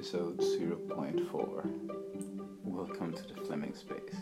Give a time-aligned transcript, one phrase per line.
[0.00, 1.70] episode 0.4.
[2.64, 4.16] Welcome to the Fleming Space.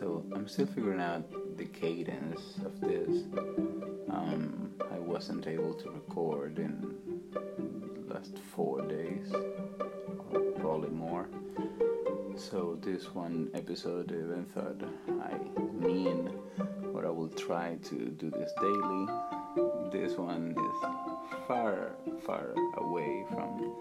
[0.00, 1.22] So, I'm still figuring out
[1.56, 3.22] the cadence of this.
[4.10, 6.96] Um, I wasn't able to record in
[8.08, 9.32] the last four days,
[10.32, 11.28] or probably more.
[12.34, 14.82] So, this one episode, even thought
[15.22, 15.38] I
[15.72, 16.32] mean,
[16.92, 19.06] or I will try to do this daily.
[19.92, 21.13] This one is
[21.46, 23.72] far, far away from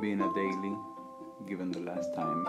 [0.00, 0.76] being a daily,
[1.46, 2.44] given the last time.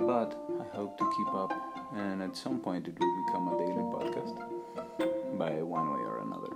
[0.00, 1.52] But I hope to keep up,
[1.94, 4.36] and at some point it will become a daily podcast
[5.38, 6.52] by one way or another.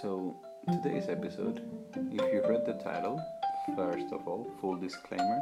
[0.00, 0.36] So,
[0.82, 1.62] today's episode,
[1.94, 3.20] if you read the title,
[3.76, 5.40] first of all, full disclaimer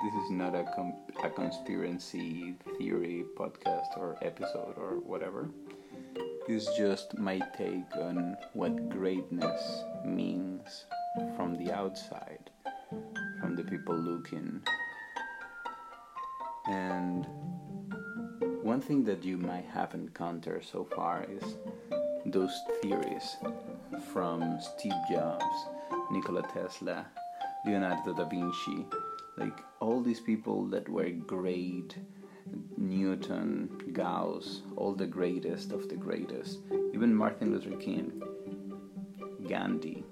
[0.00, 5.50] this is not a, com- a conspiracy theory podcast or episode or whatever.
[6.50, 10.86] It's just my take on what greatness means
[11.36, 12.48] from the outside,
[13.38, 14.62] from the people looking.
[16.66, 17.26] And
[18.62, 21.56] one thing that you might have encountered so far is
[22.24, 23.36] those theories
[24.10, 25.44] from Steve Jobs,
[26.10, 27.04] Nikola Tesla,
[27.66, 28.86] Leonardo da Vinci,
[29.36, 31.94] like all these people that were great
[32.80, 36.60] Newton, Gauss, all the greatest of the greatest,
[36.94, 38.22] even Martin Luther King,
[39.48, 40.04] Gandhi.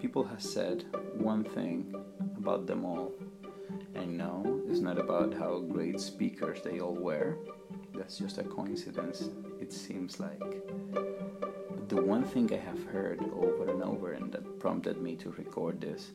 [0.00, 1.94] People have said one thing
[2.36, 3.12] about them all.
[3.94, 7.36] And no, it's not about how great speakers they all were.
[7.94, 9.28] That's just a coincidence,
[9.60, 10.40] it seems like.
[10.90, 15.30] But the one thing I have heard over and over and that prompted me to
[15.30, 16.10] record this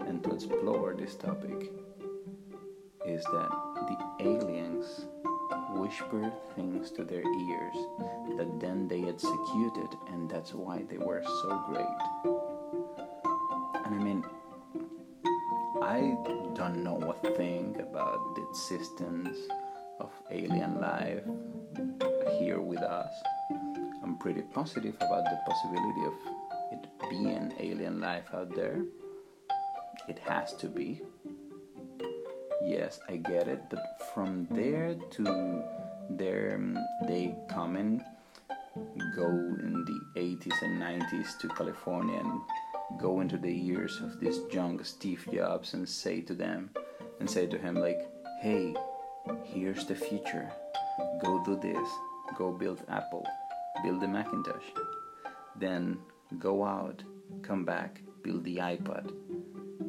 [0.00, 1.72] and to explore this topic
[3.06, 5.06] is that the aliens
[5.70, 7.76] whispered things to their ears
[8.36, 11.98] that then they executed, and that's why they were so great.
[13.84, 14.24] And I mean,
[15.82, 16.16] I
[16.54, 19.36] don't know a thing about the existence
[20.00, 21.24] of alien life
[22.38, 23.12] here with us.
[24.02, 26.14] I'm pretty positive about the possibility of
[26.72, 28.82] it being alien life out there.
[30.08, 31.02] It has to be
[32.64, 35.62] yes, I get it, but from there to
[36.10, 38.02] there, um, they come and
[39.14, 42.40] go in the 80s and 90s to California and
[42.98, 46.70] go into the ears of this young Steve Jobs and say to them,
[47.20, 48.00] and say to him, like,
[48.40, 48.74] hey,
[49.44, 50.50] here's the future.
[51.22, 51.88] Go do this.
[52.36, 53.26] Go build Apple.
[53.82, 54.64] Build the Macintosh.
[55.56, 55.98] Then
[56.38, 57.02] go out,
[57.42, 59.12] come back, build the iPod.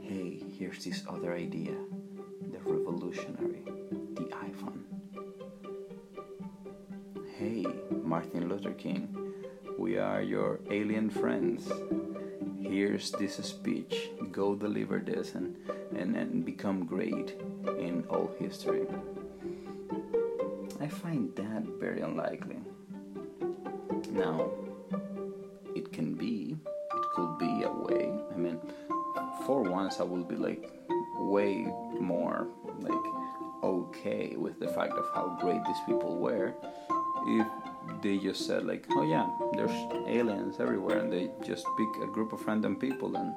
[0.01, 1.75] Hey, here's this other idea
[2.65, 3.63] revolutionary,
[4.15, 4.83] the iPhone.
[7.37, 7.65] Hey,
[8.03, 9.15] Martin Luther King,
[9.77, 11.71] we are your alien friends.
[12.61, 14.09] Here's this speech.
[14.31, 15.55] Go deliver this and,
[15.95, 17.39] and, and become great
[17.79, 18.85] in all history.
[20.81, 22.59] I find that very unlikely.
[24.11, 24.49] Now,
[25.75, 28.11] it can be, it could be a way.
[28.33, 28.59] I mean,
[29.45, 30.71] for once, I will be like
[31.19, 31.67] way
[31.99, 32.47] more
[32.79, 33.05] like
[33.63, 36.53] okay with the fact of how great these people were.
[37.27, 37.47] If
[38.01, 39.71] they just said like oh yeah there's
[40.07, 43.33] aliens everywhere and they just pick a group of random people and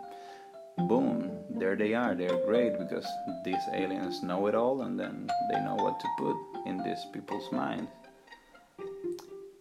[0.88, 2.14] boom there they are.
[2.14, 3.06] They're great because
[3.44, 7.50] these aliens know it all and then they know what to put in these people's
[7.50, 7.90] minds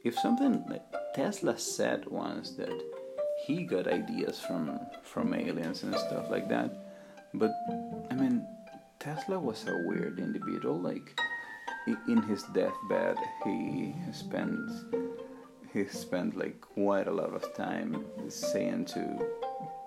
[0.03, 0.83] if something like
[1.13, 2.71] tesla said once that
[3.45, 6.80] he got ideas from from aliens and stuff like that
[7.33, 7.51] but
[8.11, 8.45] i mean
[9.01, 10.79] Tesla was a weird individual.
[10.79, 11.19] Like
[12.07, 14.69] in his deathbed, he spent
[15.73, 19.25] he spent like quite a lot of time saying to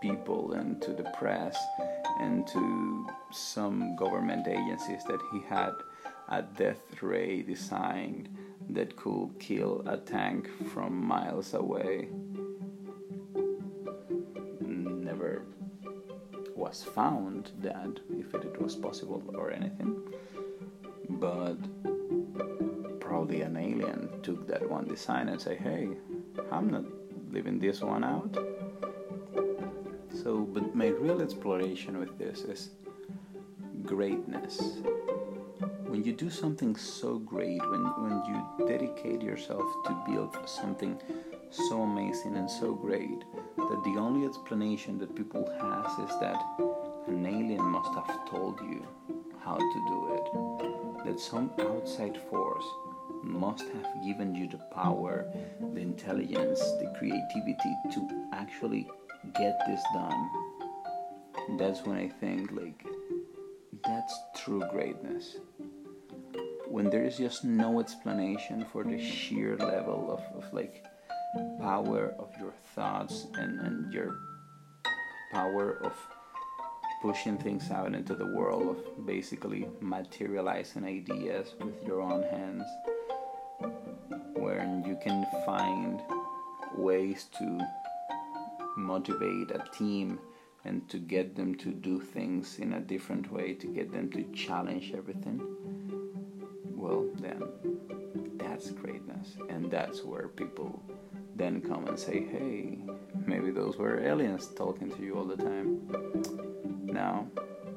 [0.02, 1.56] people and to the press
[2.18, 5.74] and to some government agencies that he had
[6.30, 8.28] a death ray designed
[8.70, 12.08] that could kill a tank from miles away.
[16.64, 17.92] Was found that
[18.24, 19.92] if it was possible or anything
[21.24, 21.58] but
[23.06, 25.82] probably an alien took that one design and say hey
[26.52, 26.84] i'm not
[27.34, 28.32] leaving this one out.
[30.22, 32.70] So but my real exploration with this is
[33.84, 34.78] greatness.
[35.86, 40.98] When you do something so great when, when you dedicate yourself to build something
[41.56, 43.20] so amazing and so great
[43.56, 46.36] that the only explanation that people has is that
[47.06, 48.86] an alien must have told you
[49.44, 52.64] how to do it that some outside force
[53.22, 55.26] must have given you the power
[55.74, 58.88] the intelligence the creativity to actually
[59.34, 60.30] get this done
[61.58, 62.84] that's when I think like
[63.84, 65.36] that's true greatness.
[66.68, 70.84] When there is just no explanation for the sheer level of, of like
[71.60, 74.18] power of your thoughts and, and your
[75.32, 75.92] power of
[77.02, 82.64] pushing things out into the world of basically materializing ideas with your own hands
[84.34, 86.00] where you can find
[86.76, 87.60] ways to
[88.76, 90.18] motivate a team
[90.64, 94.24] and to get them to do things in a different way, to get them to
[94.32, 95.40] challenge everything,
[96.74, 97.42] well, then
[98.38, 99.36] that's greatness.
[99.48, 100.82] And that's where people
[101.36, 102.78] then come and say, hey,
[103.26, 105.80] maybe those were aliens talking to you all the time.
[106.84, 107.26] Now,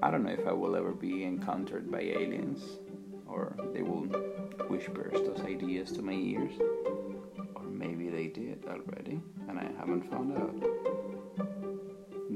[0.02, 2.62] I don't know if I will ever be encountered by aliens
[3.26, 4.06] or they will
[4.70, 6.54] whisper those ideas to my ears.
[7.56, 9.20] Or maybe they did already
[9.50, 10.64] and I haven't found out.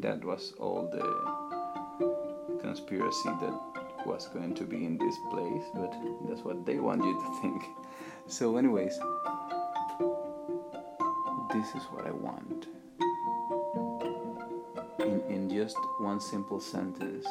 [0.01, 5.94] That was all the conspiracy that was going to be in this place, but
[6.27, 7.63] that's what they want you to think.
[8.27, 8.97] So, anyways,
[11.53, 12.68] this is what I want.
[15.00, 17.25] In, in just one simple sentence,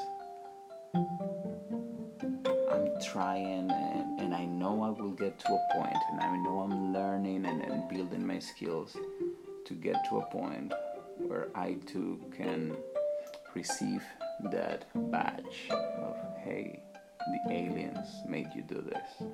[2.70, 6.61] I'm trying and, and I know I will get to a point, and I know
[6.61, 8.94] I'm learning and, and building my skills
[9.64, 10.75] to get to a point
[11.16, 12.76] where I too can
[13.55, 14.02] receive
[14.50, 16.82] that badge of hey,
[17.46, 19.28] the aliens made you do this.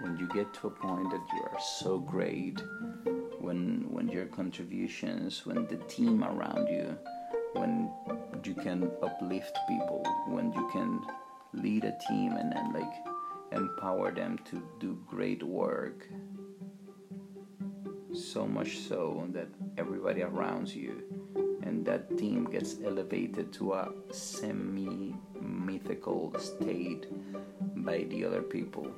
[0.00, 2.62] When you get to a point that you are so great,
[3.40, 6.98] when when your contributions, when the team around you,
[7.54, 7.90] when
[8.44, 11.00] you can uplift people, when you can
[11.54, 12.94] lead a team and then like
[13.52, 16.06] empower them to do great work.
[18.12, 19.48] So much so that
[19.78, 21.02] everybody around you
[21.62, 27.06] and that team gets elevated to a semi mythical state
[27.76, 28.90] by the other people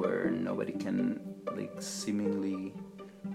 [0.00, 1.20] where nobody can
[1.54, 2.72] like seemingly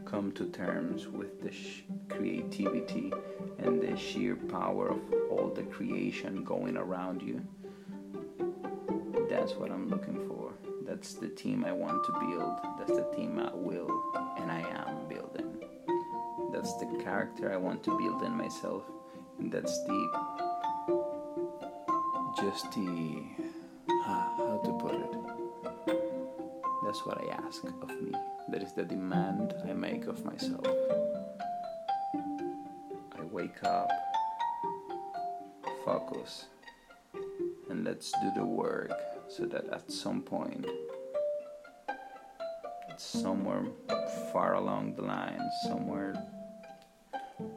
[0.04, 3.14] come to terms with the sh- creativity
[3.60, 7.40] and the sheer power of all the creation going around you.
[9.30, 10.54] That's what i'm looking for.
[10.88, 12.58] That's the team i want to build.
[12.80, 13.92] That's the team i will
[14.40, 15.64] and i am building.
[16.52, 18.84] That's the character I want to build in myself,
[19.38, 20.00] and that's the
[22.42, 23.24] just the
[23.90, 25.35] ah, how to put it.
[26.96, 28.14] That's what I ask of me.
[28.48, 30.66] That is the demand I make of myself.
[33.12, 33.90] I wake up,
[35.84, 36.46] focus,
[37.70, 38.94] and let's do the work
[39.28, 40.66] so that at some point,
[42.96, 43.66] somewhere
[44.32, 46.16] far along the line, somewhere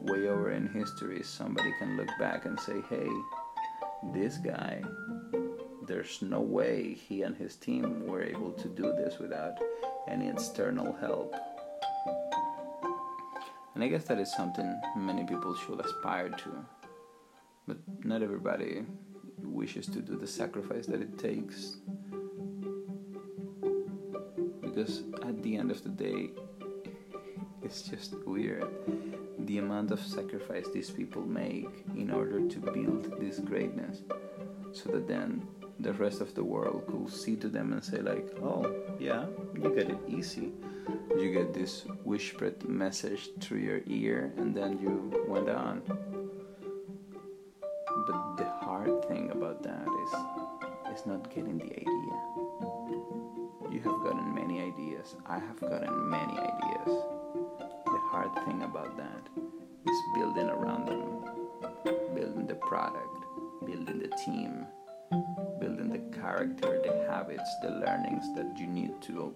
[0.01, 3.07] way over in history, somebody can look back and say, hey,
[4.13, 4.83] this guy,
[5.89, 9.57] there's no way he and his team were able to do this without
[10.07, 11.33] any external help.
[13.73, 16.65] And I guess that is something many people should aspire to.
[17.67, 18.85] But not everybody
[19.41, 21.77] wishes to do the sacrifice that it takes.
[24.61, 26.29] Because at the end of the day,
[27.63, 28.67] it's just weird
[29.39, 34.03] the amount of sacrifice these people make in order to build this greatness
[34.71, 35.47] so that then
[35.79, 38.69] the rest of the world could see to them and say like oh
[38.99, 40.51] yeah you get it easy.
[41.17, 45.81] You get this whispered message through your ear and then you went on.
[48.07, 52.17] But the hard thing about that is is not getting the idea.
[53.71, 55.15] You have gotten many ideas.
[55.25, 57.03] I have gotten many ideas.
[57.85, 59.29] The hard thing about that
[59.87, 61.23] is building around them,
[62.15, 63.25] building the product,
[63.65, 64.65] building the team,
[65.59, 69.35] building the character, the habits, the learnings that you need to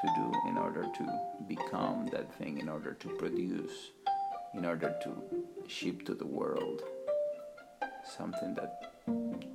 [0.00, 3.90] to do in order to become that thing, in order to produce,
[4.52, 5.14] in order to
[5.66, 6.82] ship to the world
[8.04, 8.92] something that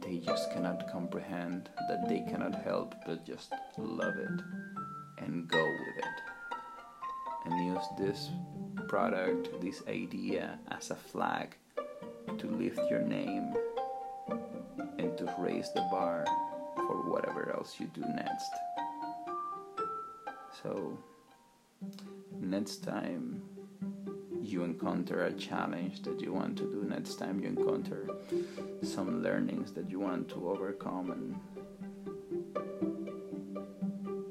[0.01, 4.41] they just cannot comprehend, that they cannot help but just love it
[5.19, 6.05] and go with it.
[7.45, 8.29] And use this
[8.87, 11.55] product, this idea as a flag
[12.37, 13.53] to lift your name
[14.99, 16.25] and to raise the bar
[16.75, 18.51] for whatever else you do next.
[20.61, 20.99] So,
[22.37, 23.41] next time
[24.41, 28.09] you encounter a challenge that you want to do, next time you encounter
[28.83, 31.35] some learnings that you want to overcome, and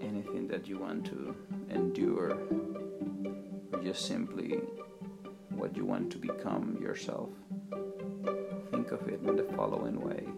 [0.03, 1.35] anything that you want to
[1.71, 2.39] endure
[3.73, 4.61] or just simply
[5.49, 7.31] what you want to become yourself,
[8.71, 10.29] think of it in the following way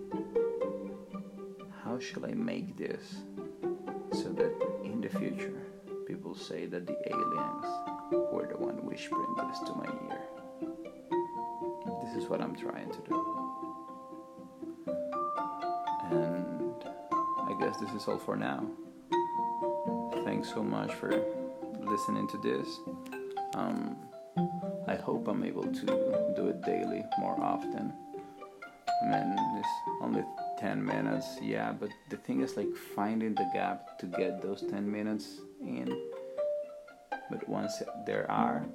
[2.01, 3.17] shall I make this
[4.13, 4.53] so that
[4.83, 5.61] in the future
[6.07, 7.67] people say that the aliens
[8.33, 10.21] were the one whispering this to my ear?
[12.03, 13.27] This is what I'm trying to do.
[16.11, 16.85] And
[17.39, 18.67] I guess this is all for now.
[20.25, 21.11] Thanks so much for
[21.81, 22.69] listening to this.
[23.55, 23.97] Um,
[24.89, 25.87] I hope I'm able to
[26.35, 27.93] do it daily more often.
[29.03, 29.69] I mean, it's
[30.03, 30.25] only
[30.59, 34.91] 10 minutes, yeah, but the thing is like finding the gap to get those 10
[34.91, 35.89] minutes in.
[37.31, 38.67] But once there are,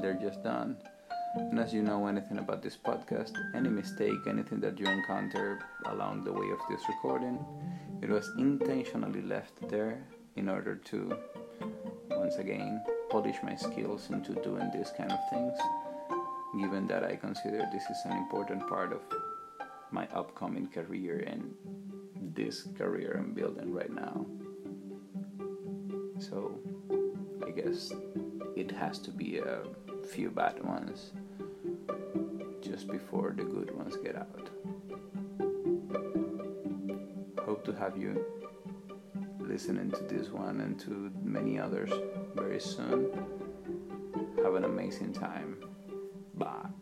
[0.00, 0.76] they're just done.
[1.36, 6.24] And as you know anything about this podcast, any mistake, anything that you encounter along
[6.24, 7.38] the way of this recording,
[8.02, 10.04] it was intentionally left there
[10.36, 11.16] in order to,
[12.10, 15.56] once again, polish my skills into doing these kind of things,
[16.60, 19.00] given that I consider this is an important part of
[19.92, 21.54] my upcoming career and
[22.34, 24.26] this career I'm building right now.
[26.18, 26.58] So,
[27.46, 27.92] I guess
[28.56, 29.62] it has to be a
[30.06, 31.12] few bad ones
[32.60, 34.50] just before the good ones get out.
[37.44, 38.24] Hope to have you
[39.40, 41.90] listening to this one and to many others
[42.34, 43.10] very soon.
[44.44, 45.56] Have an amazing time.
[46.34, 46.77] Bye.